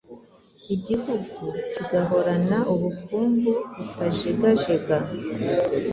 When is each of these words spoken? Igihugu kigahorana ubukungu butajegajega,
Igihugu 0.75 1.37
kigahorana 1.73 2.57
ubukungu 2.73 3.51
butajegajega, 3.75 4.97